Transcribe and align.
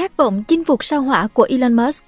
Khát 0.00 0.16
vọng 0.16 0.44
chinh 0.48 0.64
phục 0.64 0.84
sao 0.84 1.02
hỏa 1.02 1.26
của 1.26 1.46
Elon 1.50 1.74
Musk 1.74 2.04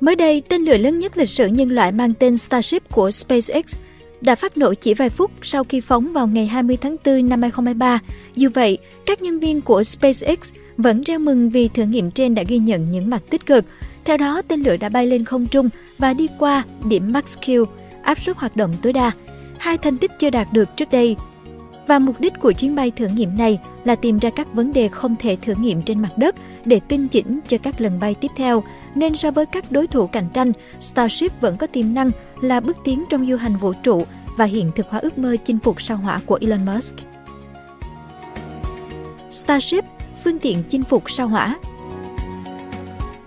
Mới 0.00 0.16
đây, 0.16 0.42
tên 0.48 0.62
lửa 0.62 0.76
lớn 0.76 0.98
nhất 0.98 1.16
lịch 1.16 1.28
sử 1.28 1.46
nhân 1.46 1.70
loại 1.70 1.92
mang 1.92 2.14
tên 2.14 2.36
Starship 2.36 2.92
của 2.92 3.10
SpaceX 3.10 3.76
đã 4.20 4.34
phát 4.34 4.56
nổ 4.56 4.74
chỉ 4.74 4.94
vài 4.94 5.10
phút 5.10 5.30
sau 5.42 5.64
khi 5.64 5.80
phóng 5.80 6.12
vào 6.12 6.26
ngày 6.26 6.46
20 6.46 6.76
tháng 6.76 6.96
4 7.04 7.28
năm 7.28 7.42
2023. 7.42 8.00
Dù 8.34 8.48
vậy, 8.54 8.78
các 9.06 9.22
nhân 9.22 9.38
viên 9.38 9.60
của 9.60 9.82
SpaceX 9.82 10.52
vẫn 10.76 11.02
reo 11.02 11.18
mừng 11.18 11.50
vì 11.50 11.68
thử 11.68 11.82
nghiệm 11.82 12.10
trên 12.10 12.34
đã 12.34 12.42
ghi 12.42 12.58
nhận 12.58 12.90
những 12.90 13.10
mặt 13.10 13.22
tích 13.30 13.46
cực. 13.46 13.64
Theo 14.04 14.16
đó, 14.16 14.42
tên 14.48 14.60
lửa 14.60 14.76
đã 14.76 14.88
bay 14.88 15.06
lên 15.06 15.24
không 15.24 15.46
trung 15.46 15.68
và 15.98 16.12
đi 16.12 16.28
qua 16.38 16.62
điểm 16.88 17.12
Max 17.12 17.38
Q, 17.38 17.66
áp 18.02 18.20
suất 18.20 18.36
hoạt 18.36 18.56
động 18.56 18.74
tối 18.82 18.92
đa. 18.92 19.12
Hai 19.58 19.78
thành 19.78 19.98
tích 19.98 20.10
chưa 20.18 20.30
đạt 20.30 20.52
được 20.52 20.68
trước 20.76 20.90
đây 20.90 21.16
và 21.86 21.98
mục 21.98 22.20
đích 22.20 22.32
của 22.40 22.52
chuyến 22.52 22.74
bay 22.74 22.90
thử 22.90 23.06
nghiệm 23.06 23.38
này 23.38 23.58
là 23.84 23.94
tìm 23.94 24.18
ra 24.18 24.30
các 24.30 24.54
vấn 24.54 24.72
đề 24.72 24.88
không 24.88 25.16
thể 25.16 25.36
thử 25.42 25.54
nghiệm 25.54 25.82
trên 25.82 26.02
mặt 26.02 26.18
đất 26.18 26.34
để 26.64 26.80
tinh 26.88 27.08
chỉnh 27.08 27.40
cho 27.48 27.58
các 27.58 27.80
lần 27.80 28.00
bay 28.00 28.14
tiếp 28.14 28.30
theo. 28.36 28.62
Nên 28.94 29.16
so 29.16 29.30
với 29.30 29.46
các 29.46 29.72
đối 29.72 29.86
thủ 29.86 30.06
cạnh 30.06 30.28
tranh, 30.32 30.52
Starship 30.80 31.40
vẫn 31.40 31.56
có 31.56 31.66
tiềm 31.66 31.94
năng 31.94 32.10
là 32.40 32.60
bước 32.60 32.76
tiến 32.84 33.04
trong 33.10 33.26
du 33.26 33.36
hành 33.36 33.56
vũ 33.56 33.72
trụ 33.82 34.04
và 34.36 34.44
hiện 34.44 34.70
thực 34.74 34.88
hóa 34.88 35.00
ước 35.00 35.18
mơ 35.18 35.36
chinh 35.44 35.58
phục 35.58 35.80
sao 35.82 35.96
hỏa 35.96 36.20
của 36.26 36.38
Elon 36.40 36.66
Musk. 36.66 36.94
Starship, 39.30 39.84
phương 40.24 40.38
tiện 40.38 40.62
chinh 40.68 40.82
phục 40.82 41.10
sao 41.10 41.28
hỏa 41.28 41.56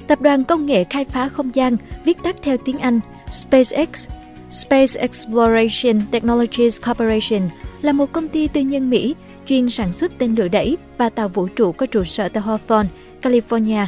Tập 0.07 0.21
đoàn 0.21 0.43
công 0.43 0.65
nghệ 0.65 0.83
khai 0.83 1.05
phá 1.05 1.29
không 1.29 1.55
gian, 1.55 1.77
viết 2.05 2.17
tắt 2.23 2.35
theo 2.41 2.57
tiếng 2.57 2.77
Anh, 2.77 2.99
SpaceX, 3.31 4.09
Space 4.49 5.01
Exploration 5.01 6.01
Technologies 6.11 6.81
Corporation 6.85 7.41
là 7.81 7.91
một 7.91 8.11
công 8.11 8.27
ty 8.27 8.47
tư 8.47 8.61
nhân 8.61 8.89
Mỹ 8.89 9.15
chuyên 9.47 9.69
sản 9.69 9.93
xuất 9.93 10.11
tên 10.17 10.35
lửa 10.35 10.47
đẩy 10.47 10.77
và 10.97 11.09
tàu 11.09 11.27
vũ 11.27 11.47
trụ 11.47 11.71
có 11.71 11.85
trụ 11.85 12.03
sở 12.03 12.29
tại 12.29 12.43
Hawthorne, 12.43 12.85
California. 13.21 13.85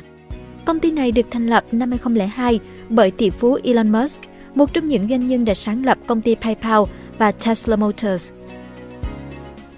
Công 0.66 0.80
ty 0.80 0.92
này 0.92 1.12
được 1.12 1.26
thành 1.32 1.48
lập 1.48 1.64
năm 1.72 1.90
2002 1.90 2.60
bởi 2.90 3.12
tỷ 3.12 3.30
phú 3.30 3.58
Elon 3.64 3.92
Musk, 3.92 4.22
một 4.56 4.74
trong 4.74 4.88
những 4.88 5.10
doanh 5.10 5.28
nhân 5.28 5.46
đã 5.46 5.54
sáng 5.54 5.86
lập 5.86 5.98
công 6.08 6.22
ty 6.22 6.36
PayPal 6.36 6.82
và 7.18 7.32
Tesla 7.32 7.76
Motors. 7.76 8.32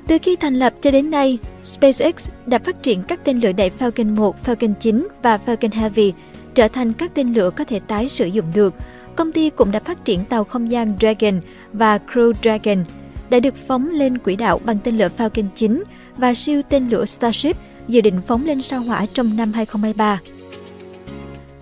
Từ 0.08 0.18
khi 0.22 0.36
thành 0.36 0.56
lập 0.56 0.74
cho 0.82 0.92
đến 0.92 1.12
nay, 1.12 1.38
SpaceX 1.64 2.30
đã 2.46 2.60
phát 2.60 2.84
triển 2.84 3.04
các 3.04 3.20
tên 3.24 3.40
lửa 3.40 3.52
đẩy 3.52 3.72
Falcon 3.80 4.16
1, 4.16 4.36
Falcon 4.46 4.74
9 4.80 5.08
và 5.22 5.40
Falcon 5.46 5.72
Heavy 5.74 6.14
trở 6.56 6.68
thành 6.68 6.94
các 6.94 7.12
tên 7.14 7.34
lửa 7.34 7.50
có 7.50 7.64
thể 7.64 7.80
tái 7.80 8.10
sử 8.10 8.26
dụng 8.26 8.46
được. 8.54 8.74
Công 9.16 9.32
ty 9.32 9.50
cũng 9.50 9.72
đã 9.72 9.80
phát 9.80 10.06
triển 10.06 10.26
tàu 10.26 10.44
không 10.44 10.72
gian 10.72 10.94
Dragon 11.00 11.42
và 11.74 12.00
Crew 12.08 12.34
Dragon– 12.44 12.86
đã 13.30 13.40
được 13.40 13.56
phóng 13.68 13.90
lên 13.90 14.18
quỹ 14.18 14.36
đạo 14.36 14.60
bằng 14.66 14.78
tên 14.84 14.98
lửa 14.98 15.10
Falcon 15.18 15.48
9 15.56 15.84
và 16.18 16.34
siêu 16.34 16.62
tên 16.70 16.90
lửa 16.90 17.06
Starship 17.06 17.58
dự 17.88 18.02
định 18.02 18.22
phóng 18.28 18.46
lên 18.46 18.62
sao 18.62 18.80
hỏa 18.80 19.06
trong 19.14 19.38
năm 19.38 19.52
2023. 19.54 20.20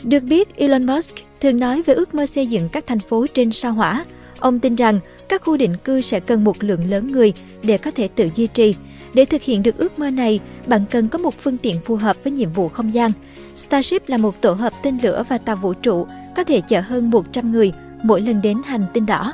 Được 0.04 0.24
biết, 0.24 0.56
Elon 0.56 0.86
Musk 0.86 1.16
thường 1.42 1.60
nói 1.60 1.82
về 1.86 1.94
ước 1.94 2.16
mơ 2.16 2.26
xây 2.26 2.48
dựng 2.48 2.70
các 2.70 2.88
thành 2.88 3.00
phố 3.00 3.26
trên 3.34 3.52
sao 3.52 3.74
hỏa. 3.74 4.06
Ông 4.40 4.60
tin 4.60 4.76
rằng 4.76 5.00
các 5.30 5.42
khu 5.42 5.58
định 5.58 5.76
cư 5.84 6.02
sẽ 6.02 6.20
cần 6.20 6.44
một 6.44 6.64
lượng 6.64 6.90
lớn 6.90 7.12
người 7.12 7.34
để 7.64 7.78
có 7.78 7.92
thể 7.92 8.08
tự 8.08 8.30
duy 8.36 8.48
trì. 8.48 8.76
Để 9.14 9.26
thực 9.26 9.42
hiện 9.42 9.64
được 9.64 9.78
ước 9.78 10.00
mơ 10.00 10.10
này, 10.10 10.40
bạn 10.68 10.86
cần 10.92 11.08
có 11.08 11.20
một 11.20 11.34
phương 11.40 11.58
tiện 11.58 11.78
phù 11.86 11.96
hợp 11.96 12.18
với 12.24 12.34
nhiệm 12.34 12.54
vụ 12.54 12.70
không 12.70 12.94
gian. 12.94 13.12
Starship 13.56 14.10
là 14.10 14.18
một 14.18 14.42
tổ 14.42 14.54
hợp 14.54 14.74
tên 14.84 14.98
lửa 15.04 15.24
và 15.30 15.38
tàu 15.38 15.56
vũ 15.56 15.74
trụ, 15.74 16.08
có 16.36 16.44
thể 16.44 16.62
chở 16.62 16.82
hơn 16.82 17.10
100 17.10 17.52
người 17.52 17.72
mỗi 18.04 18.22
lần 18.22 18.42
đến 18.42 18.58
hành 18.66 18.84
tinh 18.94 19.06
đỏ. 19.06 19.34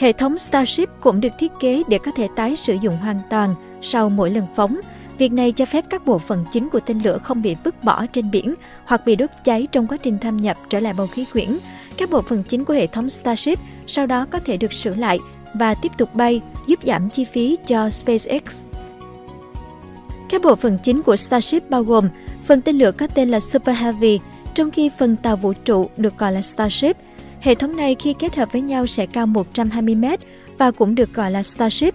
Hệ 0.00 0.12
thống 0.12 0.38
Starship 0.38 0.88
cũng 1.00 1.20
được 1.20 1.32
thiết 1.38 1.52
kế 1.60 1.82
để 1.88 1.98
có 1.98 2.10
thể 2.16 2.28
tái 2.36 2.56
sử 2.56 2.74
dụng 2.74 2.96
hoàn 2.96 3.20
toàn 3.30 3.54
sau 3.82 4.08
mỗi 4.08 4.30
lần 4.30 4.46
phóng. 4.56 4.80
Việc 5.18 5.32
này 5.32 5.52
cho 5.52 5.64
phép 5.64 5.84
các 5.90 6.06
bộ 6.06 6.18
phận 6.18 6.44
chính 6.52 6.68
của 6.68 6.80
tên 6.80 6.98
lửa 7.04 7.18
không 7.18 7.42
bị 7.42 7.56
vứt 7.64 7.84
bỏ 7.84 8.06
trên 8.06 8.30
biển 8.30 8.54
hoặc 8.84 9.06
bị 9.06 9.16
đốt 9.16 9.30
cháy 9.44 9.66
trong 9.72 9.86
quá 9.86 9.96
trình 9.96 10.18
thâm 10.18 10.36
nhập 10.36 10.56
trở 10.68 10.80
lại 10.80 10.92
bầu 10.96 11.06
khí 11.06 11.24
quyển. 11.32 11.48
Các 11.96 12.10
bộ 12.10 12.22
phận 12.22 12.42
chính 12.48 12.64
của 12.64 12.74
hệ 12.74 12.86
thống 12.86 13.10
Starship 13.10 13.58
sau 13.86 14.06
đó 14.06 14.26
có 14.30 14.38
thể 14.38 14.56
được 14.56 14.72
sửa 14.72 14.94
lại 14.94 15.18
và 15.54 15.74
tiếp 15.74 15.92
tục 15.98 16.14
bay, 16.14 16.40
giúp 16.66 16.78
giảm 16.82 17.08
chi 17.08 17.24
phí 17.24 17.56
cho 17.66 17.90
SpaceX. 17.90 18.62
Các 20.28 20.42
bộ 20.42 20.56
phận 20.56 20.78
chính 20.82 21.02
của 21.02 21.16
Starship 21.16 21.70
bao 21.70 21.82
gồm 21.82 22.08
phần 22.46 22.60
tên 22.60 22.78
lửa 22.78 22.92
có 22.92 23.06
tên 23.06 23.28
là 23.28 23.40
Super 23.40 23.76
Heavy, 23.76 24.20
trong 24.54 24.70
khi 24.70 24.90
phần 24.98 25.16
tàu 25.16 25.36
vũ 25.36 25.52
trụ 25.52 25.90
được 25.96 26.18
gọi 26.18 26.32
là 26.32 26.42
Starship– 26.42 26.96
Hệ 27.40 27.54
thống 27.54 27.76
này 27.76 27.96
khi 27.98 28.14
kết 28.18 28.36
hợp 28.36 28.52
với 28.52 28.62
nhau 28.62 28.86
sẽ 28.86 29.06
cao 29.06 29.26
120m 29.26 30.16
và 30.58 30.70
cũng 30.70 30.94
được 30.94 31.14
gọi 31.14 31.30
là 31.30 31.42
Starship. 31.42 31.94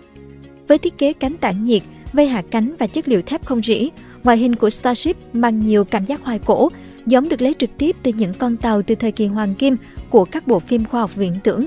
Với 0.68 0.78
thiết 0.78 0.98
kế 0.98 1.14
cánh 1.14 1.38
tản 1.38 1.64
nhiệt, 1.64 1.82
vây 2.14 2.28
hạ 2.28 2.44
cánh 2.52 2.76
và 2.80 2.88
chất 2.88 3.08
liệu 3.08 3.22
thép 3.22 3.46
không 3.46 3.62
rỉ, 3.62 3.90
ngoại 4.24 4.38
hình 4.38 4.56
của 4.56 4.70
Starship 4.70 5.18
mang 5.34 5.60
nhiều 5.60 5.86
cảm 5.86 6.06
giác 6.06 6.24
hoài 6.24 6.40
cổ, 6.40 6.70
giống 7.06 7.30
được 7.30 7.42
lấy 7.42 7.56
trực 7.60 7.70
tiếp 7.78 7.96
từ 8.04 8.12
những 8.14 8.34
con 8.34 8.58
tàu 8.58 8.82
từ 8.82 8.96
thời 8.96 9.12
kỳ 9.12 9.28
hoàng 9.28 9.56
kim 9.56 9.78
của 10.10 10.26
các 10.26 10.48
bộ 10.48 10.60
phim 10.60 10.86
khoa 10.86 11.02
học 11.02 11.16
viễn 11.16 11.34
tưởng. 11.44 11.66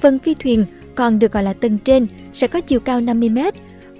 Phần 0.00 0.18
phi 0.18 0.34
thuyền 0.34 0.64
còn 0.94 1.18
được 1.18 1.32
gọi 1.32 1.42
là 1.42 1.52
tầng 1.52 1.78
trên 1.78 2.06
sẽ 2.32 2.46
có 2.46 2.60
chiều 2.60 2.80
cao 2.80 3.00
50m. 3.00 3.52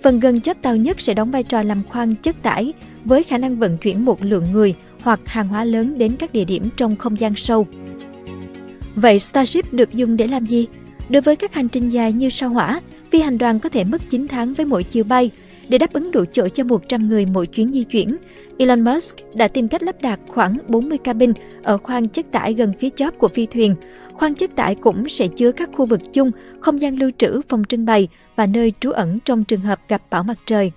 Phần 0.02 0.20
gần 0.20 0.40
chóp 0.40 0.56
tàu 0.62 0.76
nhất 0.76 1.00
sẽ 1.00 1.14
đóng 1.14 1.30
vai 1.30 1.42
trò 1.42 1.62
làm 1.62 1.82
khoang 1.88 2.16
chất 2.16 2.42
tải 2.42 2.72
với 3.04 3.24
khả 3.24 3.38
năng 3.38 3.56
vận 3.56 3.78
chuyển 3.78 4.04
một 4.04 4.24
lượng 4.24 4.52
người 4.52 4.74
hoặc 5.00 5.20
hàng 5.26 5.48
hóa 5.48 5.64
lớn 5.64 5.98
đến 5.98 6.16
các 6.18 6.32
địa 6.32 6.44
điểm 6.44 6.68
trong 6.76 6.96
không 6.96 7.20
gian 7.20 7.34
sâu. 7.36 7.66
Vậy 8.96 9.18
Starship 9.18 9.72
được 9.72 9.92
dùng 9.92 10.16
để 10.16 10.26
làm 10.26 10.46
gì? 10.46 10.66
Đối 11.08 11.22
với 11.22 11.36
các 11.36 11.54
hành 11.54 11.68
trình 11.68 11.88
dài 11.88 12.12
như 12.12 12.30
sao 12.30 12.48
hỏa, 12.48 12.80
phi 13.10 13.20
hành 13.20 13.38
đoàn 13.38 13.58
có 13.58 13.68
thể 13.68 13.84
mất 13.84 14.02
9 14.08 14.28
tháng 14.28 14.54
với 14.54 14.66
mỗi 14.66 14.82
chiều 14.82 15.04
bay. 15.04 15.30
Để 15.68 15.78
đáp 15.78 15.92
ứng 15.92 16.10
đủ 16.10 16.24
chỗ 16.32 16.48
cho 16.48 16.64
100 16.64 17.08
người 17.08 17.26
mỗi 17.26 17.46
chuyến 17.46 17.72
di 17.72 17.84
chuyển, 17.84 18.16
Elon 18.58 18.80
Musk 18.80 19.16
đã 19.34 19.48
tìm 19.48 19.68
cách 19.68 19.82
lắp 19.82 19.96
đặt 20.02 20.20
khoảng 20.28 20.58
40 20.68 20.98
cabin 20.98 21.32
ở 21.62 21.78
khoang 21.78 22.08
chất 22.08 22.26
tải 22.32 22.54
gần 22.54 22.72
phía 22.80 22.88
chóp 22.90 23.18
của 23.18 23.28
phi 23.28 23.46
thuyền. 23.46 23.74
Khoang 24.12 24.34
chất 24.34 24.56
tải 24.56 24.74
cũng 24.74 25.08
sẽ 25.08 25.26
chứa 25.28 25.52
các 25.52 25.70
khu 25.72 25.86
vực 25.86 26.00
chung, 26.12 26.30
không 26.60 26.80
gian 26.80 26.96
lưu 26.96 27.10
trữ, 27.18 27.40
phòng 27.48 27.62
trưng 27.68 27.84
bày 27.84 28.08
và 28.36 28.46
nơi 28.46 28.72
trú 28.80 28.90
ẩn 28.90 29.18
trong 29.24 29.44
trường 29.44 29.60
hợp 29.60 29.80
gặp 29.88 30.02
bão 30.10 30.22
mặt 30.22 30.38
trời. 30.46 30.72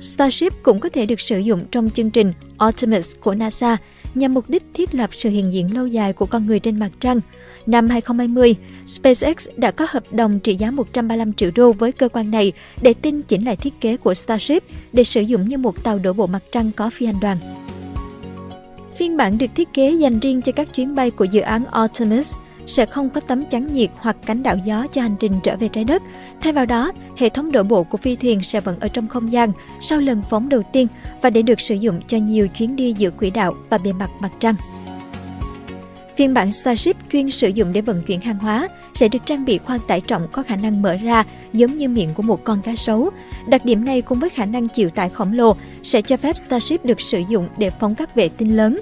Starship 0.00 0.52
cũng 0.62 0.80
có 0.80 0.88
thể 0.88 1.06
được 1.06 1.20
sử 1.20 1.38
dụng 1.38 1.64
trong 1.70 1.90
chương 1.90 2.10
trình 2.10 2.32
Artemis 2.58 3.16
của 3.20 3.34
NASA 3.34 3.76
nhằm 4.14 4.34
mục 4.34 4.50
đích 4.50 4.62
thiết 4.74 4.94
lập 4.94 5.10
sự 5.12 5.30
hiện 5.30 5.52
diện 5.52 5.74
lâu 5.74 5.86
dài 5.86 6.12
của 6.12 6.26
con 6.26 6.46
người 6.46 6.58
trên 6.58 6.78
mặt 6.78 6.90
trăng. 7.00 7.20
Năm 7.66 7.88
2020, 7.88 8.54
SpaceX 8.86 9.48
đã 9.56 9.70
có 9.70 9.86
hợp 9.88 10.12
đồng 10.12 10.40
trị 10.40 10.56
giá 10.56 10.70
135 10.70 11.32
triệu 11.32 11.50
đô 11.54 11.72
với 11.72 11.92
cơ 11.92 12.08
quan 12.08 12.30
này 12.30 12.52
để 12.82 12.94
tinh 12.94 13.22
chỉnh 13.22 13.44
lại 13.46 13.56
thiết 13.56 13.80
kế 13.80 13.96
của 13.96 14.14
Starship 14.14 14.62
để 14.92 15.04
sử 15.04 15.20
dụng 15.20 15.48
như 15.48 15.58
một 15.58 15.84
tàu 15.84 15.98
đổ 15.98 16.12
bộ 16.12 16.26
mặt 16.26 16.42
trăng 16.52 16.70
có 16.76 16.90
phi 16.90 17.06
hành 17.06 17.20
đoàn. 17.20 17.36
Phiên 18.96 19.16
bản 19.16 19.38
được 19.38 19.46
thiết 19.54 19.68
kế 19.74 19.90
dành 19.90 20.18
riêng 20.18 20.42
cho 20.42 20.52
các 20.52 20.74
chuyến 20.74 20.94
bay 20.94 21.10
của 21.10 21.24
dự 21.24 21.40
án 21.40 21.64
Artemis– 21.64 22.34
sẽ 22.68 22.86
không 22.86 23.10
có 23.10 23.20
tấm 23.20 23.44
chắn 23.44 23.66
nhiệt 23.72 23.90
hoặc 23.96 24.16
cánh 24.26 24.42
đạo 24.42 24.56
gió 24.64 24.86
cho 24.86 25.02
hành 25.02 25.16
trình 25.20 25.32
trở 25.42 25.56
về 25.56 25.68
trái 25.68 25.84
đất. 25.84 26.02
Thay 26.40 26.52
vào 26.52 26.66
đó, 26.66 26.92
hệ 27.16 27.28
thống 27.28 27.52
đổ 27.52 27.62
bộ 27.62 27.82
của 27.82 27.98
phi 27.98 28.16
thuyền 28.16 28.42
sẽ 28.42 28.60
vẫn 28.60 28.80
ở 28.80 28.88
trong 28.88 29.08
không 29.08 29.32
gian 29.32 29.52
sau 29.80 30.00
lần 30.00 30.22
phóng 30.30 30.48
đầu 30.48 30.62
tiên 30.72 30.86
và 31.22 31.30
để 31.30 31.42
được 31.42 31.60
sử 31.60 31.74
dụng 31.74 32.00
cho 32.06 32.18
nhiều 32.18 32.48
chuyến 32.48 32.76
đi 32.76 32.92
giữa 32.92 33.10
quỹ 33.10 33.30
đạo 33.30 33.54
và 33.70 33.78
bề 33.78 33.92
mặt 33.92 34.10
mặt 34.20 34.30
trăng. 34.38 34.54
Phiên 36.16 36.34
bản 36.34 36.52
Starship 36.52 36.96
chuyên 37.12 37.30
sử 37.30 37.48
dụng 37.48 37.72
để 37.72 37.80
vận 37.80 38.02
chuyển 38.02 38.20
hàng 38.20 38.38
hóa 38.38 38.68
sẽ 38.94 39.08
được 39.08 39.18
trang 39.24 39.44
bị 39.44 39.58
khoang 39.58 39.80
tải 39.88 40.00
trọng 40.00 40.28
có 40.32 40.42
khả 40.42 40.56
năng 40.56 40.82
mở 40.82 40.96
ra 40.96 41.24
giống 41.52 41.76
như 41.76 41.88
miệng 41.88 42.14
của 42.14 42.22
một 42.22 42.44
con 42.44 42.62
cá 42.62 42.74
sấu. 42.74 43.10
Đặc 43.48 43.64
điểm 43.64 43.84
này 43.84 44.02
cùng 44.02 44.20
với 44.20 44.30
khả 44.30 44.46
năng 44.46 44.68
chịu 44.68 44.90
tải 44.90 45.08
khổng 45.08 45.32
lồ 45.32 45.56
sẽ 45.82 46.02
cho 46.02 46.16
phép 46.16 46.36
Starship 46.36 46.84
được 46.84 47.00
sử 47.00 47.22
dụng 47.28 47.48
để 47.58 47.70
phóng 47.70 47.94
các 47.94 48.14
vệ 48.14 48.28
tinh 48.28 48.56
lớn. 48.56 48.80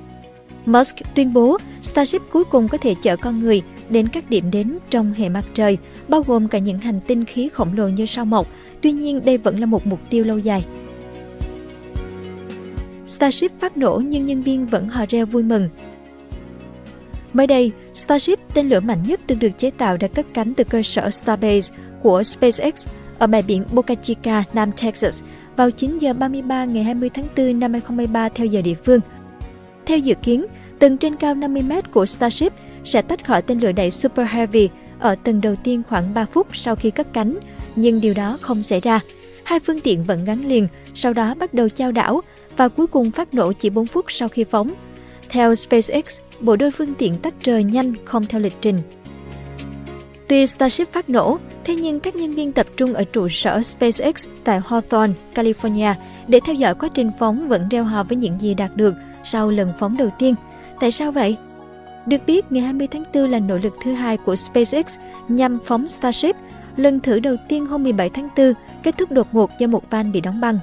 Musk 0.67 0.97
tuyên 1.15 1.33
bố 1.33 1.59
Starship 1.83 2.23
cuối 2.33 2.45
cùng 2.45 2.69
có 2.69 2.79
thể 2.79 2.95
chở 3.03 3.17
con 3.17 3.41
người 3.41 3.63
đến 3.91 4.09
các 4.09 4.31
điểm 4.31 4.51
đến 4.51 4.79
trong 4.91 5.13
hệ 5.13 5.29
mặt 5.29 5.45
trời, 5.55 5.79
bao 6.09 6.23
gồm 6.23 6.49
cả 6.49 6.59
những 6.59 6.79
hành 6.79 7.01
tinh 7.07 7.25
khí 7.25 7.49
khổng 7.53 7.77
lồ 7.77 7.89
như 7.89 8.07
sao 8.07 8.25
mộc. 8.25 8.49
Tuy 8.81 8.93
nhiên, 8.93 9.25
đây 9.25 9.39
vẫn 9.39 9.61
là 9.61 9.67
một 9.67 9.87
mục 9.87 10.01
tiêu 10.11 10.25
lâu 10.25 10.39
dài. 10.39 10.65
Starship 13.07 13.61
phát 13.61 13.77
nổ 13.77 14.03
nhưng 14.05 14.27
nhân 14.27 14.43
viên 14.43 14.67
vẫn 14.67 14.89
hò 14.89 15.05
reo 15.09 15.27
vui 15.27 15.43
mừng. 15.43 15.69
Mới 17.33 17.47
đây, 17.47 17.73
Starship, 17.95 18.39
tên 18.55 18.69
lửa 18.69 18.81
mạnh 18.81 18.99
nhất 19.07 19.21
từng 19.27 19.39
được 19.39 19.59
chế 19.59 19.71
tạo 19.71 19.97
đã 19.97 20.09
cất 20.09 20.27
cánh 20.35 20.55
từ 20.55 20.65
cơ 20.65 20.83
sở 20.83 21.11
Starbase 21.11 21.75
của 22.03 22.23
SpaceX 22.23 22.87
ở 23.19 23.27
bãi 23.27 23.43
biển 23.43 23.65
Boca 23.73 23.95
Chica, 23.95 24.45
Nam 24.53 24.73
Texas 24.73 25.23
vào 25.57 25.71
9 25.71 25.99
giờ 25.99 26.13
33 26.13 26.65
ngày 26.65 26.85
20 26.85 27.11
tháng 27.15 27.25
4 27.37 27.59
năm 27.59 27.73
2023 27.73 28.29
theo 28.29 28.47
giờ 28.47 28.63
địa 28.63 28.75
phương. 28.75 29.01
Theo 29.87 29.99
dự 29.99 30.15
kiến, 30.23 30.47
tầng 30.79 30.99
trên 30.99 31.17
cao 31.17 31.35
50 31.35 31.63
m 31.63 31.73
của 31.93 32.07
Starship 32.07 32.53
sẽ 32.87 33.03
tách 33.03 33.27
khỏi 33.27 33.43
tên 33.43 33.61
lửa 33.61 33.73
đẩy 33.73 33.91
Super 33.91 34.29
Heavy 34.29 34.69
ở 34.99 35.15
tầng 35.15 35.41
đầu 35.41 35.57
tiên 35.65 35.83
khoảng 35.89 36.15
3 36.15 36.25
phút 36.25 36.47
sau 36.57 36.77
khi 36.77 36.91
cất 36.91 37.13
cánh, 37.13 37.39
nhưng 37.77 38.01
điều 38.01 38.15
đó 38.15 38.39
không 38.41 38.63
xảy 38.63 38.81
ra. 38.81 39.01
Hai 39.45 39.61
phương 39.61 39.81
tiện 39.81 40.05
vẫn 40.05 40.25
gắn 40.25 40.49
liền, 40.49 40.69
sau 40.95 41.13
đó 41.13 41.35
bắt 41.35 41.55
đầu 41.55 41.69
trao 41.69 41.93
đảo 41.93 42.21
và 42.57 42.69
cuối 42.69 42.87
cùng 42.87 43.11
phát 43.11 43.35
nổ 43.35 43.53
chỉ 43.53 43.71
4 43.71 43.87
phút 43.87 44.05
sau 44.09 44.29
khi 44.29 44.45
phóng. 44.45 44.71
Theo 45.29 45.55
SpaceX, 45.55 46.21
bộ 46.41 46.57
đôi 46.57 46.71
phương 46.71 46.95
tiện 46.95 47.19
tách 47.19 47.35
rời 47.45 47.65
nhanh 47.65 47.95
không 48.05 48.27
theo 48.27 48.41
lịch 48.41 48.57
trình. 48.61 48.83
Tuy 50.29 50.47
Starship 50.47 50.93
phát 50.93 51.11
nổ, 51.11 51.39
thế 51.65 51.75
nhưng 51.75 52.01
các 52.01 52.17
nhân 52.17 52.35
viên 52.35 52.53
tập 52.53 52.67
trung 52.77 52.95
ở 52.95 53.05
trụ 53.05 53.29
sở 53.29 53.63
SpaceX 53.63 54.29
tại 54.45 54.61
Hawthorne, 54.61 55.13
California 55.35 55.95
để 56.29 56.41
theo 56.47 56.55
dõi 56.55 56.75
quá 56.75 56.89
trình 56.95 57.11
phóng 57.19 57.49
vẫn 57.49 57.69
reo 57.69 57.85
hò 57.85 58.03
với 58.03 58.17
những 58.17 58.41
gì 58.41 58.55
đạt 58.55 58.77
được 58.77 58.95
sau 59.25 59.51
lần 59.51 59.73
phóng 59.79 59.97
đầu 59.97 60.11
tiên. 60.19 60.35
Tại 60.81 60.91
sao 60.91 61.13
vậy? 61.13 61.37
Được 62.07 62.27
biết, 62.27 62.53
ngày 62.53 62.63
20 62.63 62.87
tháng 62.91 63.03
4 63.15 63.31
là 63.31 63.39
nỗ 63.39 63.59
lực 63.59 63.77
thứ 63.85 63.93
hai 63.93 64.17
của 64.17 64.37
SpaceX 64.37 64.99
nhằm 65.29 65.59
phóng 65.65 65.89
Starship. 65.89 66.37
Lần 66.77 67.01
thử 67.01 67.21
đầu 67.21 67.37
tiên 67.49 67.67
hôm 67.67 67.83
17 67.83 68.11
tháng 68.11 68.29
4 68.37 68.53
kết 68.83 68.99
thúc 68.99 69.13
đột 69.13 69.27
ngột 69.33 69.51
do 69.59 69.67
một 69.67 69.91
van 69.91 70.13
bị 70.13 70.21
đóng 70.21 70.41
băng. 70.41 70.59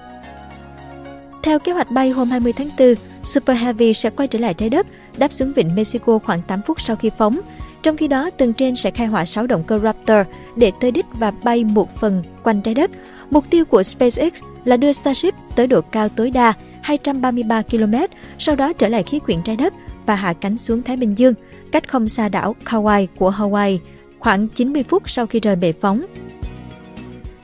Theo 1.44 1.60
kế 1.60 1.72
hoạch 1.72 1.92
bay 1.92 2.10
hôm 2.10 2.30
20 2.30 2.54
tháng 2.54 2.70
4, 2.80 2.96
Super 3.24 3.58
Heavy 3.58 3.94
sẽ 3.94 4.10
quay 4.10 4.28
trở 4.28 4.40
lại 4.40 4.54
trái 4.54 4.70
đất, 4.70 4.88
đáp 5.18 5.32
xuống 5.32 5.54
vịnh 5.54 5.76
Mexico 5.76 6.20
khoảng 6.20 6.42
8 6.42 6.62
phút 6.62 6.82
sau 6.82 6.96
khi 6.96 7.10
phóng. 7.18 7.40
Trong 7.84 7.98
khi 7.98 8.08
đó, 8.08 8.30
tầng 8.30 8.54
trên 8.54 8.76
sẽ 8.76 8.92
khai 8.92 9.08
hỏa 9.08 9.26
6 9.26 9.48
động 9.48 9.64
cơ 9.64 9.80
Raptor 9.80 10.18
để 10.56 10.72
tới 10.80 10.92
đích 10.92 11.06
và 11.14 11.32
bay 11.32 11.64
một 11.64 11.96
phần 11.96 12.24
quanh 12.44 12.62
trái 12.62 12.74
đất. 12.74 12.92
Mục 13.30 13.50
tiêu 13.50 13.66
của 13.66 13.84
SpaceX 13.84 14.44
là 14.66 14.78
đưa 14.78 14.92
Starship 14.92 15.34
tới 15.56 15.68
độ 15.68 15.82
cao 15.82 16.10
tối 16.10 16.32
đa 16.32 16.54
233 16.82 17.62
km, 17.62 17.96
sau 18.38 18.56
đó 18.56 18.74
trở 18.74 18.88
lại 18.88 19.04
khí 19.04 19.20
quyển 19.20 19.42
trái 19.42 19.56
đất 19.56 19.74
và 20.06 20.16
hạ 20.16 20.34
cánh 20.34 20.58
xuống 20.58 20.84
Thái 20.84 20.98
Bình 20.98 21.18
Dương, 21.18 21.34
cách 21.72 21.90
không 21.90 22.08
xa 22.08 22.30
đảo 22.30 22.56
Kauai 22.64 23.08
của 23.16 23.32
Hawaii, 23.32 23.78
khoảng 24.20 24.48
90 24.48 24.84
phút 24.84 25.10
sau 25.10 25.26
khi 25.26 25.40
rời 25.40 25.56
bệ 25.56 25.72
phóng. 25.72 26.06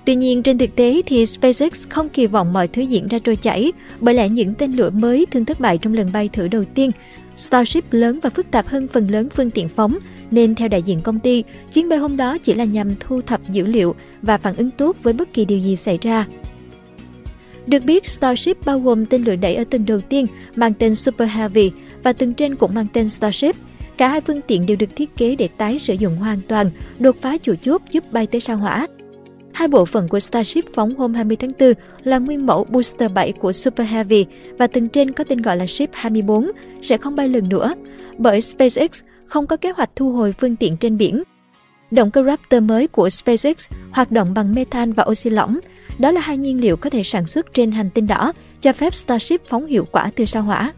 Tuy 0.05 0.15
nhiên, 0.15 0.43
trên 0.43 0.57
thực 0.57 0.75
tế 0.75 1.01
thì 1.05 1.25
SpaceX 1.25 1.89
không 1.89 2.09
kỳ 2.09 2.27
vọng 2.27 2.53
mọi 2.53 2.67
thứ 2.67 2.81
diễn 2.81 3.07
ra 3.07 3.19
trôi 3.19 3.35
chảy, 3.35 3.71
bởi 3.99 4.15
lẽ 4.15 4.29
những 4.29 4.53
tên 4.53 4.73
lửa 4.73 4.89
mới 4.89 5.25
thường 5.31 5.45
thất 5.45 5.59
bại 5.59 5.77
trong 5.77 5.93
lần 5.93 6.09
bay 6.13 6.29
thử 6.33 6.47
đầu 6.47 6.63
tiên. 6.75 6.91
Starship 7.35 7.93
lớn 7.93 8.19
và 8.23 8.29
phức 8.29 8.51
tạp 8.51 8.67
hơn 8.67 8.87
phần 8.87 9.07
lớn 9.07 9.29
phương 9.35 9.51
tiện 9.51 9.69
phóng, 9.69 9.97
nên 10.31 10.55
theo 10.55 10.67
đại 10.67 10.81
diện 10.81 11.01
công 11.01 11.19
ty, 11.19 11.43
chuyến 11.73 11.89
bay 11.89 11.99
hôm 11.99 12.17
đó 12.17 12.37
chỉ 12.37 12.53
là 12.53 12.63
nhằm 12.63 12.95
thu 12.99 13.21
thập 13.21 13.49
dữ 13.49 13.65
liệu 13.65 13.95
và 14.21 14.37
phản 14.37 14.55
ứng 14.55 14.71
tốt 14.71 14.95
với 15.03 15.13
bất 15.13 15.33
kỳ 15.33 15.45
điều 15.45 15.59
gì 15.59 15.75
xảy 15.75 15.97
ra. 16.01 16.25
Được 17.67 17.83
biết, 17.83 18.09
Starship 18.09 18.65
bao 18.65 18.79
gồm 18.79 19.05
tên 19.05 19.23
lửa 19.23 19.35
đẩy 19.35 19.55
ở 19.55 19.63
tầng 19.63 19.85
đầu 19.85 20.01
tiên 20.01 20.25
mang 20.55 20.73
tên 20.73 20.95
Super 20.95 21.29
Heavy 21.29 21.71
và 22.03 22.13
tầng 22.13 22.33
trên 22.33 22.55
cũng 22.55 22.73
mang 22.73 22.87
tên 22.93 23.09
Starship. 23.09 23.55
Cả 23.97 24.07
hai 24.07 24.21
phương 24.21 24.41
tiện 24.47 24.65
đều 24.65 24.77
được 24.77 24.95
thiết 24.95 25.15
kế 25.17 25.35
để 25.35 25.49
tái 25.57 25.79
sử 25.79 25.93
dụng 25.93 26.15
hoàn 26.15 26.39
toàn, 26.47 26.69
đột 26.99 27.15
phá 27.21 27.37
chủ 27.37 27.55
chốt 27.63 27.81
giúp 27.91 28.03
bay 28.11 28.27
tới 28.27 28.41
sao 28.41 28.57
hỏa. 28.57 28.87
Hai 29.53 29.67
bộ 29.67 29.85
phận 29.85 30.07
của 30.07 30.19
Starship 30.19 30.63
phóng 30.73 30.95
hôm 30.95 31.13
20 31.13 31.37
tháng 31.37 31.51
4 31.59 31.73
là 32.03 32.17
nguyên 32.17 32.45
mẫu 32.45 32.63
Booster 32.63 33.11
7 33.11 33.31
của 33.31 33.51
Super 33.51 33.87
Heavy 33.87 34.25
và 34.57 34.67
tầng 34.67 34.89
trên 34.89 35.11
có 35.11 35.23
tên 35.23 35.41
gọi 35.41 35.57
là 35.57 35.67
Ship 35.67 35.89
24 35.93 36.51
sẽ 36.81 36.97
không 36.97 37.15
bay 37.15 37.29
lần 37.29 37.49
nữa, 37.49 37.73
bởi 38.17 38.41
SpaceX 38.41 39.01
không 39.25 39.47
có 39.47 39.57
kế 39.57 39.71
hoạch 39.71 39.89
thu 39.95 40.11
hồi 40.11 40.33
phương 40.39 40.55
tiện 40.55 40.77
trên 40.77 40.97
biển. 40.97 41.23
Động 41.91 42.11
cơ 42.11 42.23
Raptor 42.23 42.63
mới 42.63 42.87
của 42.87 43.09
SpaceX 43.09 43.71
hoạt 43.91 44.11
động 44.11 44.33
bằng 44.33 44.55
methane 44.55 44.91
và 44.91 45.05
oxy 45.09 45.29
lỏng. 45.29 45.59
Đó 45.99 46.11
là 46.11 46.21
hai 46.21 46.37
nhiên 46.37 46.61
liệu 46.61 46.77
có 46.77 46.89
thể 46.89 47.03
sản 47.03 47.27
xuất 47.27 47.53
trên 47.53 47.71
hành 47.71 47.89
tinh 47.89 48.07
đỏ, 48.07 48.33
cho 48.61 48.73
phép 48.73 48.93
Starship 48.93 49.41
phóng 49.49 49.65
hiệu 49.65 49.85
quả 49.91 50.11
từ 50.15 50.25
sao 50.25 50.43
hỏa. 50.43 50.73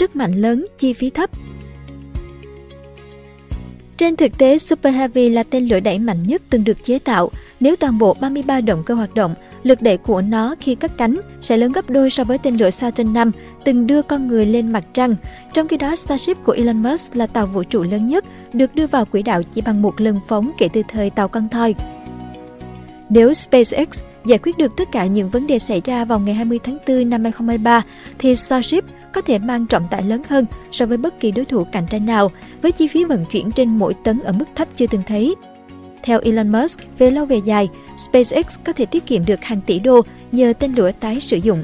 Sức 0.00 0.16
mạnh 0.16 0.32
lớn, 0.32 0.66
chi 0.78 0.92
phí 0.92 1.10
thấp 1.10 1.30
trên 3.96 4.16
thực 4.16 4.38
tế, 4.38 4.58
Super 4.58 4.94
Heavy 4.94 5.28
là 5.28 5.42
tên 5.42 5.68
lửa 5.68 5.80
đẩy 5.80 5.98
mạnh 5.98 6.26
nhất 6.26 6.42
từng 6.50 6.64
được 6.64 6.84
chế 6.84 6.98
tạo. 6.98 7.30
Nếu 7.60 7.76
toàn 7.76 7.98
bộ 7.98 8.16
33 8.20 8.60
động 8.60 8.82
cơ 8.86 8.94
hoạt 8.94 9.14
động, 9.14 9.34
lực 9.62 9.82
đẩy 9.82 9.96
của 9.96 10.22
nó 10.22 10.54
khi 10.60 10.74
cất 10.74 10.98
cánh 10.98 11.20
sẽ 11.40 11.56
lớn 11.56 11.72
gấp 11.72 11.90
đôi 11.90 12.10
so 12.10 12.24
với 12.24 12.38
tên 12.38 12.56
lửa 12.56 12.70
Saturn 12.70 13.12
5 13.12 13.32
từng 13.64 13.86
đưa 13.86 14.02
con 14.02 14.28
người 14.28 14.46
lên 14.46 14.72
mặt 14.72 14.84
trăng. 14.92 15.14
Trong 15.52 15.68
khi 15.68 15.76
đó, 15.76 15.96
Starship 15.96 16.44
của 16.44 16.52
Elon 16.52 16.82
Musk 16.82 17.16
là 17.16 17.26
tàu 17.26 17.46
vũ 17.46 17.62
trụ 17.62 17.82
lớn 17.82 18.06
nhất, 18.06 18.24
được 18.52 18.74
đưa 18.74 18.86
vào 18.86 19.04
quỹ 19.04 19.22
đạo 19.22 19.42
chỉ 19.42 19.60
bằng 19.60 19.82
một 19.82 20.00
lần 20.00 20.20
phóng 20.28 20.50
kể 20.58 20.68
từ 20.72 20.82
thời 20.88 21.10
tàu 21.10 21.28
con 21.28 21.48
thoi. 21.48 21.74
Nếu 23.08 23.32
SpaceX 23.32 24.02
giải 24.24 24.38
quyết 24.38 24.58
được 24.58 24.72
tất 24.76 24.88
cả 24.92 25.06
những 25.06 25.28
vấn 25.28 25.46
đề 25.46 25.58
xảy 25.58 25.82
ra 25.84 26.04
vào 26.04 26.18
ngày 26.18 26.34
20 26.34 26.58
tháng 26.62 26.78
4 26.88 27.10
năm 27.10 27.24
2023, 27.24 27.82
thì 28.18 28.34
Starship 28.34 28.84
có 29.12 29.20
thể 29.20 29.38
mang 29.38 29.66
trọng 29.66 29.88
tải 29.90 30.02
lớn 30.02 30.22
hơn 30.28 30.46
so 30.72 30.86
với 30.86 30.96
bất 30.96 31.20
kỳ 31.20 31.30
đối 31.30 31.44
thủ 31.44 31.64
cạnh 31.64 31.86
tranh 31.90 32.06
nào, 32.06 32.30
với 32.62 32.72
chi 32.72 32.88
phí 32.88 33.04
vận 33.04 33.24
chuyển 33.32 33.52
trên 33.52 33.78
mỗi 33.78 33.94
tấn 34.04 34.20
ở 34.20 34.32
mức 34.32 34.44
thấp 34.54 34.68
chưa 34.74 34.86
từng 34.86 35.02
thấy. 35.06 35.34
Theo 36.02 36.20
Elon 36.20 36.48
Musk, 36.48 36.80
về 36.98 37.10
lâu 37.10 37.26
về 37.26 37.36
dài, 37.44 37.68
SpaceX 37.96 38.58
có 38.64 38.72
thể 38.72 38.86
tiết 38.86 39.06
kiệm 39.06 39.26
được 39.26 39.42
hàng 39.42 39.60
tỷ 39.66 39.78
đô 39.78 40.00
nhờ 40.32 40.52
tên 40.58 40.72
lửa 40.74 40.90
tái 41.00 41.20
sử 41.20 41.36
dụng. 41.36 41.62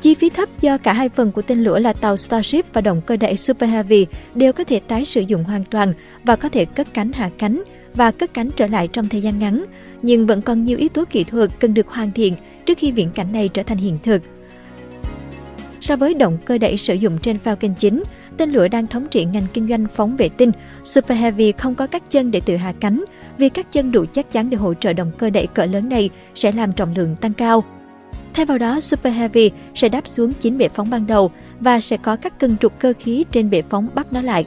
Chi 0.00 0.14
phí 0.14 0.28
thấp 0.28 0.48
do 0.60 0.78
cả 0.78 0.92
hai 0.92 1.08
phần 1.08 1.32
của 1.32 1.42
tên 1.42 1.64
lửa 1.64 1.78
là 1.78 1.92
tàu 1.92 2.16
Starship 2.16 2.72
và 2.72 2.80
động 2.80 3.00
cơ 3.06 3.16
đẩy 3.16 3.36
Super 3.36 3.70
Heavy 3.70 4.06
đều 4.34 4.52
có 4.52 4.64
thể 4.64 4.80
tái 4.80 5.04
sử 5.04 5.20
dụng 5.20 5.44
hoàn 5.44 5.64
toàn 5.64 5.92
và 6.24 6.36
có 6.36 6.48
thể 6.48 6.64
cất 6.64 6.94
cánh 6.94 7.12
hạ 7.12 7.30
cánh 7.38 7.62
và 7.94 8.10
cất 8.10 8.34
cánh 8.34 8.50
trở 8.56 8.66
lại 8.66 8.88
trong 8.88 9.08
thời 9.08 9.22
gian 9.22 9.38
ngắn, 9.38 9.64
nhưng 10.02 10.26
vẫn 10.26 10.42
còn 10.42 10.64
nhiều 10.64 10.78
yếu 10.78 10.88
tố 10.88 11.04
kỹ 11.10 11.24
thuật 11.24 11.50
cần 11.60 11.74
được 11.74 11.88
hoàn 11.88 12.12
thiện 12.12 12.34
trước 12.66 12.78
khi 12.78 12.92
viễn 12.92 13.10
cảnh 13.10 13.32
này 13.32 13.48
trở 13.48 13.62
thành 13.62 13.78
hiện 13.78 13.98
thực. 14.02 14.22
So 15.80 15.96
với 15.96 16.14
động 16.14 16.38
cơ 16.44 16.58
đẩy 16.58 16.76
sử 16.76 16.94
dụng 16.94 17.18
trên 17.22 17.38
Falcon 17.44 17.74
9, 17.74 18.02
tên 18.36 18.50
lửa 18.50 18.68
đang 18.68 18.86
thống 18.86 19.06
trị 19.10 19.24
ngành 19.24 19.46
kinh 19.52 19.68
doanh 19.68 19.86
phóng 19.94 20.16
vệ 20.16 20.28
tinh, 20.28 20.52
Super 20.84 21.18
Heavy 21.18 21.52
không 21.52 21.74
có 21.74 21.86
các 21.86 22.10
chân 22.10 22.30
để 22.30 22.40
tự 22.40 22.56
hạ 22.56 22.74
cánh, 22.80 23.04
vì 23.38 23.48
các 23.48 23.72
chân 23.72 23.92
đủ 23.92 24.04
chắc 24.12 24.32
chắn 24.32 24.50
để 24.50 24.56
hỗ 24.56 24.74
trợ 24.74 24.92
động 24.92 25.12
cơ 25.18 25.30
đẩy 25.30 25.46
cỡ 25.46 25.66
lớn 25.66 25.88
này 25.88 26.10
sẽ 26.34 26.52
làm 26.52 26.72
trọng 26.72 26.94
lượng 26.94 27.16
tăng 27.20 27.32
cao. 27.32 27.64
Thay 28.34 28.46
vào 28.46 28.58
đó, 28.58 28.80
Super 28.80 29.14
Heavy 29.14 29.50
sẽ 29.74 29.88
đáp 29.88 30.08
xuống 30.08 30.32
9 30.32 30.58
bệ 30.58 30.68
phóng 30.68 30.90
ban 30.90 31.06
đầu 31.06 31.30
và 31.60 31.80
sẽ 31.80 31.96
có 31.96 32.16
các 32.16 32.38
cân 32.38 32.58
trục 32.58 32.78
cơ 32.78 32.92
khí 32.98 33.24
trên 33.30 33.50
bệ 33.50 33.62
phóng 33.62 33.88
bắt 33.94 34.12
nó 34.12 34.22
lại. 34.22 34.46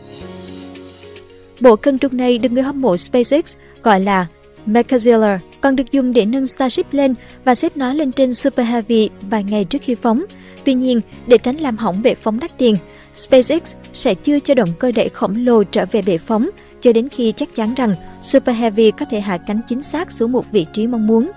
Bộ 1.60 1.76
cân 1.76 2.00
trục 2.00 2.14
này 2.14 2.38
được 2.38 2.52
người 2.52 2.64
hâm 2.64 2.82
mộ 2.82 2.98
SpaceX 2.98 3.58
gọi 3.84 4.00
là 4.00 4.28
Mechazilla 4.68 5.38
còn 5.62 5.76
được 5.76 5.92
dùng 5.92 6.14
để 6.14 6.26
nâng 6.26 6.48
Starship 6.48 6.94
lên 6.94 7.14
và 7.46 7.56
xếp 7.56 7.78
nó 7.78 7.94
lên 7.94 8.12
trên 8.12 8.34
Super 8.34 8.68
Heavy 8.68 9.10
vài 9.22 9.44
ngày 9.44 9.66
trước 9.66 9.82
khi 9.82 9.96
phóng. 9.96 10.26
Tuy 10.64 10.74
nhiên, 10.74 11.02
để 11.28 11.38
tránh 11.38 11.58
làm 11.58 11.78
hỏng 11.78 12.02
bệ 12.02 12.16
phóng 12.16 12.40
đắt 12.40 12.58
tiền, 12.58 12.78
SpaceX 13.14 13.76
sẽ 13.94 14.14
chưa 14.14 14.40
cho 14.40 14.56
động 14.56 14.74
cơ 14.80 14.92
đẩy 14.92 15.10
khổng 15.10 15.46
lồ 15.46 15.64
trở 15.64 15.86
về 15.92 16.02
bệ 16.02 16.18
phóng 16.18 16.50
cho 16.82 16.94
đến 16.94 17.10
khi 17.10 17.32
chắc 17.32 17.56
chắn 17.56 17.74
rằng 17.74 17.96
Super 18.22 18.56
Heavy 18.56 18.92
có 18.92 19.06
thể 19.06 19.20
hạ 19.20 19.38
cánh 19.38 19.62
chính 19.68 19.82
xác 19.82 20.12
xuống 20.12 20.32
một 20.32 20.46
vị 20.52 20.66
trí 20.74 20.88
mong 20.88 21.08
muốn. 21.08 21.32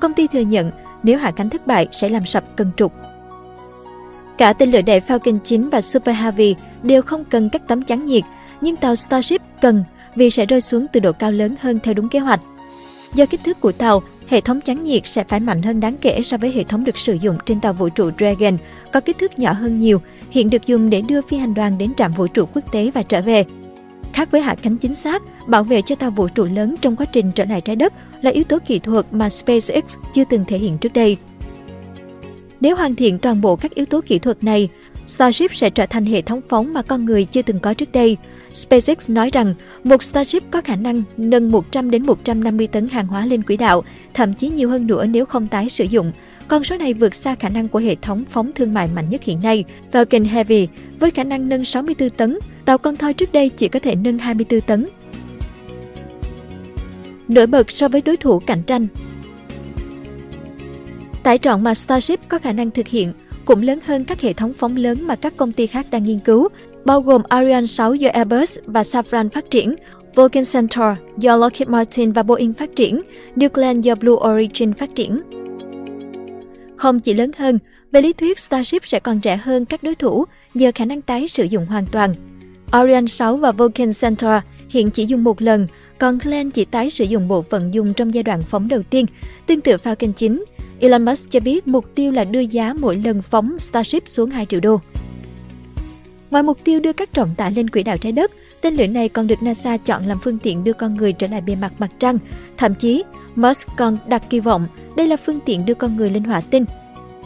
Công 0.00 0.14
ty 0.14 0.26
thừa 0.26 0.40
nhận 0.40 0.70
nếu 1.02 1.18
hạ 1.18 1.30
cánh 1.30 1.50
thất 1.50 1.66
bại 1.66 1.88
sẽ 1.92 2.08
làm 2.08 2.26
sập 2.26 2.56
cân 2.56 2.70
trục. 2.76 2.92
Cả 4.38 4.52
tên 4.52 4.70
lửa 4.70 4.82
đẩy 4.82 5.00
Falcon 5.00 5.38
9 5.38 5.68
và 5.68 5.80
Super 5.80 6.16
Heavy 6.16 6.54
đều 6.82 7.02
không 7.02 7.24
cần 7.24 7.48
các 7.48 7.68
tấm 7.68 7.82
chắn 7.82 8.06
nhiệt, 8.06 8.22
nhưng 8.60 8.76
tàu 8.76 8.96
Starship 8.96 9.42
cần 9.60 9.84
vì 10.14 10.30
sẽ 10.30 10.46
rơi 10.46 10.60
xuống 10.60 10.86
từ 10.92 11.00
độ 11.00 11.12
cao 11.12 11.32
lớn 11.32 11.54
hơn 11.60 11.78
theo 11.82 11.94
đúng 11.94 12.08
kế 12.08 12.18
hoạch. 12.18 12.40
Do 13.14 13.26
kích 13.26 13.40
thước 13.44 13.60
của 13.60 13.72
tàu, 13.72 14.02
hệ 14.28 14.40
thống 14.40 14.60
chắn 14.60 14.84
nhiệt 14.84 15.06
sẽ 15.06 15.24
phải 15.24 15.40
mạnh 15.40 15.62
hơn 15.62 15.80
đáng 15.80 15.96
kể 16.00 16.22
so 16.22 16.36
với 16.36 16.52
hệ 16.52 16.64
thống 16.64 16.84
được 16.84 16.98
sử 16.98 17.12
dụng 17.12 17.38
trên 17.46 17.60
tàu 17.60 17.72
vũ 17.72 17.88
trụ 17.88 18.10
Dragon, 18.18 18.58
có 18.92 19.00
kích 19.00 19.18
thước 19.18 19.38
nhỏ 19.38 19.52
hơn 19.52 19.78
nhiều, 19.78 20.00
hiện 20.30 20.50
được 20.50 20.66
dùng 20.66 20.90
để 20.90 21.02
đưa 21.02 21.22
phi 21.22 21.36
hành 21.36 21.54
đoàn 21.54 21.78
đến 21.78 21.94
trạm 21.94 22.12
vũ 22.12 22.26
trụ 22.26 22.46
quốc 22.54 22.72
tế 22.72 22.90
và 22.94 23.02
trở 23.02 23.22
về. 23.22 23.44
Khác 24.12 24.30
với 24.30 24.40
hạ 24.40 24.54
cánh 24.62 24.76
chính 24.76 24.94
xác, 24.94 25.22
bảo 25.46 25.64
vệ 25.64 25.82
cho 25.82 25.94
tàu 25.94 26.10
vũ 26.10 26.28
trụ 26.28 26.44
lớn 26.44 26.74
trong 26.80 26.96
quá 26.96 27.06
trình 27.06 27.32
trở 27.32 27.44
lại 27.44 27.60
trái 27.60 27.76
đất 27.76 27.92
là 28.22 28.30
yếu 28.30 28.44
tố 28.44 28.58
kỹ 28.66 28.78
thuật 28.78 29.06
mà 29.10 29.28
SpaceX 29.28 29.96
chưa 30.14 30.24
từng 30.24 30.44
thể 30.44 30.58
hiện 30.58 30.78
trước 30.78 30.92
đây. 30.92 31.16
Nếu 32.60 32.76
hoàn 32.76 32.94
thiện 32.94 33.18
toàn 33.18 33.40
bộ 33.40 33.56
các 33.56 33.74
yếu 33.74 33.86
tố 33.86 34.00
kỹ 34.06 34.18
thuật 34.18 34.44
này, 34.44 34.68
Starship 35.06 35.54
sẽ 35.54 35.70
trở 35.70 35.86
thành 35.86 36.06
hệ 36.06 36.22
thống 36.22 36.40
phóng 36.48 36.72
mà 36.72 36.82
con 36.82 37.04
người 37.04 37.24
chưa 37.24 37.42
từng 37.42 37.58
có 37.58 37.74
trước 37.74 37.92
đây– 37.92 38.16
SpaceX 38.54 39.10
nói 39.10 39.30
rằng 39.30 39.54
một 39.84 40.02
Starship 40.02 40.42
có 40.50 40.60
khả 40.60 40.76
năng 40.76 41.02
nâng 41.16 41.50
100 41.50 41.90
đến 41.90 42.06
150 42.06 42.66
tấn 42.66 42.88
hàng 42.88 43.06
hóa 43.06 43.26
lên 43.26 43.42
quỹ 43.42 43.56
đạo, 43.56 43.84
thậm 44.14 44.34
chí 44.34 44.48
nhiều 44.48 44.70
hơn 44.70 44.86
nữa 44.86 45.06
nếu 45.06 45.26
không 45.26 45.48
tái 45.48 45.68
sử 45.68 45.84
dụng. 45.84 46.12
Con 46.48 46.64
số 46.64 46.76
này 46.76 46.94
vượt 46.94 47.14
xa 47.14 47.34
khả 47.34 47.48
năng 47.48 47.68
của 47.68 47.78
hệ 47.78 47.94
thống 47.94 48.24
phóng 48.30 48.52
thương 48.52 48.74
mại 48.74 48.88
mạnh 48.94 49.08
nhất 49.08 49.22
hiện 49.22 49.42
nay, 49.42 49.64
Falcon 49.92 50.28
Heavy, 50.28 50.68
với 51.00 51.10
khả 51.10 51.24
năng 51.24 51.48
nâng 51.48 51.64
64 51.64 52.10
tấn. 52.10 52.38
Tàu 52.64 52.78
con 52.78 52.96
thoi 52.96 53.14
trước 53.14 53.32
đây 53.32 53.48
chỉ 53.48 53.68
có 53.68 53.78
thể 53.78 53.94
nâng 53.94 54.18
24 54.18 54.60
tấn. 54.60 54.86
Nổi 57.28 57.46
bật 57.46 57.70
so 57.70 57.88
với 57.88 58.00
đối 58.00 58.16
thủ 58.16 58.38
cạnh 58.38 58.62
tranh 58.62 58.86
Tải 61.22 61.38
trọng 61.38 61.62
mà 61.62 61.74
Starship 61.74 62.20
có 62.28 62.38
khả 62.38 62.52
năng 62.52 62.70
thực 62.70 62.88
hiện 62.88 63.12
cũng 63.44 63.62
lớn 63.62 63.78
hơn 63.84 64.04
các 64.04 64.20
hệ 64.20 64.32
thống 64.32 64.52
phóng 64.52 64.76
lớn 64.76 64.98
mà 65.06 65.16
các 65.16 65.36
công 65.36 65.52
ty 65.52 65.66
khác 65.66 65.86
đang 65.90 66.04
nghiên 66.04 66.18
cứu, 66.18 66.48
bao 66.84 67.00
gồm 67.00 67.22
Ariane 67.28 67.66
6 67.66 67.94
do 67.94 68.10
Airbus 68.12 68.58
và 68.66 68.82
Safran 68.82 69.28
phát 69.28 69.50
triển, 69.50 69.74
Vulcan 70.14 70.44
Centaur 70.52 70.98
do 71.18 71.36
Lockheed 71.36 71.68
Martin 71.68 72.12
và 72.12 72.22
Boeing 72.22 72.52
phát 72.52 72.76
triển, 72.76 73.02
New 73.36 73.48
Glenn 73.54 73.80
do 73.80 73.94
Blue 73.94 74.14
Origin 74.14 74.74
phát 74.74 74.94
triển. 74.94 75.22
Không 76.76 77.00
chỉ 77.00 77.14
lớn 77.14 77.30
hơn, 77.36 77.58
về 77.92 78.02
lý 78.02 78.12
thuyết 78.12 78.38
Starship 78.38 78.86
sẽ 78.86 79.00
còn 79.00 79.20
rẻ 79.24 79.36
hơn 79.36 79.64
các 79.64 79.82
đối 79.82 79.94
thủ 79.94 80.24
nhờ 80.54 80.72
khả 80.74 80.84
năng 80.84 81.02
tái 81.02 81.28
sử 81.28 81.44
dụng 81.44 81.66
hoàn 81.66 81.86
toàn. 81.86 82.14
Ariane 82.70 83.06
6 83.06 83.36
và 83.36 83.52
Vulcan 83.52 83.90
Centaur 84.00 84.42
hiện 84.68 84.90
chỉ 84.90 85.06
dùng 85.06 85.24
một 85.24 85.42
lần, 85.42 85.66
còn 85.98 86.18
Glenn 86.18 86.50
chỉ 86.50 86.64
tái 86.64 86.90
sử 86.90 87.04
dụng 87.04 87.28
bộ 87.28 87.42
phận 87.42 87.74
dùng 87.74 87.94
trong 87.94 88.14
giai 88.14 88.22
đoạn 88.22 88.42
phóng 88.42 88.68
đầu 88.68 88.82
tiên. 88.90 89.06
Tương 89.46 89.60
tự 89.60 89.76
Falcon 89.76 90.12
9, 90.12 90.44
Elon 90.82 91.04
Musk 91.04 91.30
cho 91.30 91.40
biết 91.40 91.68
mục 91.68 91.84
tiêu 91.94 92.12
là 92.12 92.24
đưa 92.24 92.40
giá 92.40 92.74
mỗi 92.78 92.96
lần 92.96 93.22
phóng 93.22 93.58
Starship 93.58 94.08
xuống 94.08 94.30
2 94.30 94.46
triệu 94.46 94.60
đô. 94.60 94.80
Ngoài 96.30 96.42
mục 96.42 96.58
tiêu 96.64 96.80
đưa 96.80 96.92
các 96.92 97.12
trọng 97.12 97.34
tải 97.34 97.52
lên 97.52 97.70
quỹ 97.70 97.82
đạo 97.82 97.98
trái 97.98 98.12
đất, 98.12 98.30
tên 98.60 98.74
lửa 98.74 98.86
này 98.86 99.08
còn 99.08 99.26
được 99.26 99.42
NASA 99.42 99.76
chọn 99.76 100.06
làm 100.06 100.18
phương 100.22 100.38
tiện 100.38 100.64
đưa 100.64 100.72
con 100.72 100.94
người 100.94 101.12
trở 101.12 101.26
lại 101.26 101.40
bề 101.40 101.56
mặt 101.56 101.72
mặt 101.78 101.90
trăng. 101.98 102.18
Thậm 102.56 102.74
chí, 102.74 103.04
Musk 103.34 103.68
còn 103.76 103.98
đặt 104.06 104.22
kỳ 104.30 104.40
vọng 104.40 104.66
đây 104.96 105.06
là 105.06 105.16
phương 105.16 105.40
tiện 105.40 105.66
đưa 105.66 105.74
con 105.74 105.96
người 105.96 106.10
lên 106.10 106.24
hỏa 106.24 106.40
tinh. 106.40 106.64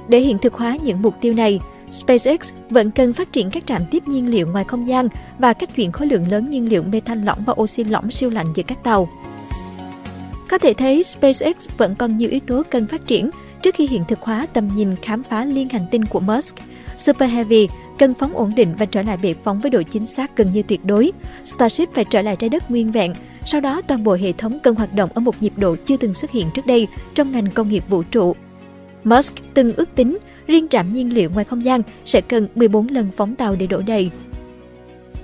Để 0.08 0.20
hiện 0.20 0.38
thực 0.38 0.54
hóa 0.54 0.76
những 0.82 1.02
mục 1.02 1.14
tiêu 1.20 1.34
này, 1.34 1.60
SpaceX 1.90 2.52
vẫn 2.70 2.90
cần 2.90 3.12
phát 3.12 3.32
triển 3.32 3.50
các 3.50 3.66
trạm 3.66 3.82
tiếp 3.90 4.08
nhiên 4.08 4.30
liệu 4.30 4.46
ngoài 4.46 4.64
không 4.64 4.88
gian 4.88 5.08
và 5.38 5.52
cách 5.52 5.76
chuyển 5.76 5.92
khối 5.92 6.06
lượng 6.06 6.28
lớn 6.28 6.50
nhiên 6.50 6.68
liệu 6.68 6.82
methane 6.82 7.24
lỏng 7.24 7.38
và 7.46 7.54
oxy 7.60 7.84
lỏng 7.84 8.10
siêu 8.10 8.30
lạnh 8.30 8.46
giữa 8.54 8.62
các 8.66 8.84
tàu. 8.84 9.08
Có 10.48 10.58
thể 10.58 10.72
thấy 10.72 11.02
SpaceX 11.02 11.68
vẫn 11.78 11.94
còn 11.94 12.16
nhiều 12.16 12.30
yếu 12.30 12.40
tố 12.46 12.62
cần 12.70 12.86
phát 12.86 13.06
triển 13.06 13.30
trước 13.66 13.74
khi 13.74 13.86
hiện 13.86 14.04
thực 14.08 14.22
hóa 14.22 14.46
tầm 14.52 14.68
nhìn 14.76 14.96
khám 15.02 15.22
phá 15.22 15.44
liên 15.44 15.68
hành 15.68 15.86
tinh 15.90 16.04
của 16.04 16.20
Musk. 16.20 16.56
Super 16.96 17.30
Heavy 17.30 17.68
cần 17.98 18.14
phóng 18.14 18.36
ổn 18.36 18.54
định 18.54 18.74
và 18.78 18.86
trở 18.86 19.02
lại 19.02 19.16
bệ 19.16 19.34
phóng 19.44 19.60
với 19.60 19.70
độ 19.70 19.82
chính 19.90 20.06
xác 20.06 20.36
gần 20.36 20.52
như 20.52 20.62
tuyệt 20.62 20.84
đối. 20.84 21.12
Starship 21.44 21.94
phải 21.94 22.04
trở 22.10 22.22
lại 22.22 22.36
trái 22.36 22.50
đất 22.50 22.70
nguyên 22.70 22.92
vẹn. 22.92 23.14
Sau 23.46 23.60
đó, 23.60 23.82
toàn 23.82 24.04
bộ 24.04 24.14
hệ 24.14 24.32
thống 24.32 24.58
cần 24.62 24.74
hoạt 24.74 24.94
động 24.94 25.10
ở 25.14 25.20
một 25.20 25.42
nhịp 25.42 25.52
độ 25.56 25.76
chưa 25.84 25.96
từng 25.96 26.14
xuất 26.14 26.30
hiện 26.30 26.46
trước 26.54 26.66
đây 26.66 26.88
trong 27.14 27.32
ngành 27.32 27.46
công 27.54 27.68
nghiệp 27.68 27.84
vũ 27.88 28.02
trụ. 28.02 28.36
Musk 29.04 29.34
từng 29.54 29.72
ước 29.76 29.94
tính 29.94 30.18
riêng 30.46 30.68
trạm 30.68 30.92
nhiên 30.92 31.14
liệu 31.14 31.30
ngoài 31.30 31.44
không 31.44 31.64
gian 31.64 31.82
sẽ 32.04 32.20
cần 32.20 32.48
14 32.54 32.88
lần 32.88 33.10
phóng 33.16 33.36
tàu 33.36 33.56
để 33.56 33.66
đổ 33.66 33.82
đầy. 33.86 34.10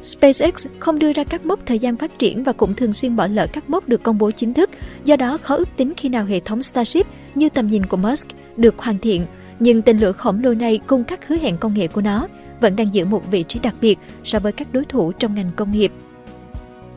SpaceX 0.02 0.66
không 0.78 0.98
đưa 0.98 1.12
ra 1.12 1.24
các 1.24 1.46
mốc 1.46 1.60
thời 1.66 1.78
gian 1.78 1.96
phát 1.96 2.18
triển 2.18 2.44
và 2.44 2.52
cũng 2.52 2.74
thường 2.74 2.92
xuyên 2.92 3.16
bỏ 3.16 3.26
lỡ 3.26 3.46
các 3.52 3.70
mốc 3.70 3.88
được 3.88 4.02
công 4.02 4.18
bố 4.18 4.30
chính 4.30 4.54
thức, 4.54 4.70
do 5.04 5.16
đó 5.16 5.38
khó 5.42 5.56
ước 5.56 5.68
tính 5.76 5.92
khi 5.96 6.08
nào 6.08 6.24
hệ 6.24 6.40
thống 6.40 6.62
Starship 6.62 7.06
như 7.34 7.48
tầm 7.48 7.66
nhìn 7.66 7.86
của 7.86 7.96
Musk 7.96 8.28
được 8.56 8.78
hoàn 8.78 8.98
thiện. 8.98 9.22
Nhưng 9.60 9.82
tên 9.82 9.98
lửa 9.98 10.12
khổng 10.12 10.44
lồ 10.44 10.54
này 10.54 10.80
cùng 10.86 11.04
các 11.04 11.28
hứa 11.28 11.36
hẹn 11.36 11.56
công 11.56 11.74
nghệ 11.74 11.88
của 11.88 12.00
nó 12.00 12.28
vẫn 12.60 12.76
đang 12.76 12.94
giữ 12.94 13.04
một 13.04 13.30
vị 13.30 13.44
trí 13.48 13.60
đặc 13.60 13.74
biệt 13.80 13.98
so 14.24 14.38
với 14.38 14.52
các 14.52 14.72
đối 14.72 14.84
thủ 14.84 15.12
trong 15.12 15.34
ngành 15.34 15.50
công 15.56 15.70
nghiệp. 15.70 15.92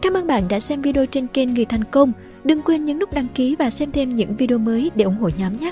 Cảm 0.01 0.13
ơn 0.13 0.27
bạn 0.27 0.43
đã 0.49 0.59
xem 0.59 0.81
video 0.81 1.05
trên 1.05 1.27
kênh 1.27 1.53
Người 1.53 1.65
Thành 1.65 1.83
Công. 1.83 2.11
Đừng 2.43 2.61
quên 2.61 2.85
nhấn 2.85 2.99
nút 2.99 3.13
đăng 3.13 3.27
ký 3.35 3.55
và 3.59 3.69
xem 3.69 3.91
thêm 3.91 4.15
những 4.15 4.35
video 4.35 4.57
mới 4.57 4.91
để 4.95 5.05
ủng 5.05 5.17
hộ 5.17 5.29
nhóm 5.37 5.53
nhé! 5.57 5.71